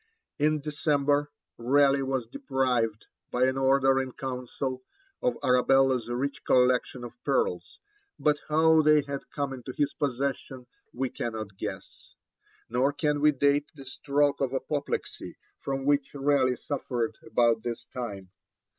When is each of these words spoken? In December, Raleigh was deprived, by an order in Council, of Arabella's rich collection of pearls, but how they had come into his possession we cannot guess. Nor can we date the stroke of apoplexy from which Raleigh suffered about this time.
In 0.39 0.61
December, 0.61 1.29
Raleigh 1.59 2.01
was 2.01 2.25
deprived, 2.25 3.05
by 3.29 3.45
an 3.45 3.55
order 3.55 4.01
in 4.01 4.13
Council, 4.13 4.81
of 5.21 5.37
Arabella's 5.43 6.09
rich 6.09 6.43
collection 6.43 7.03
of 7.03 7.13
pearls, 7.23 7.77
but 8.17 8.39
how 8.49 8.81
they 8.81 9.03
had 9.03 9.29
come 9.29 9.53
into 9.53 9.71
his 9.77 9.93
possession 9.93 10.65
we 10.91 11.11
cannot 11.11 11.55
guess. 11.55 12.15
Nor 12.67 12.93
can 12.93 13.21
we 13.21 13.31
date 13.31 13.69
the 13.75 13.85
stroke 13.85 14.41
of 14.41 14.55
apoplexy 14.55 15.37
from 15.59 15.85
which 15.85 16.15
Raleigh 16.15 16.55
suffered 16.55 17.15
about 17.23 17.61
this 17.61 17.85
time. 17.93 18.31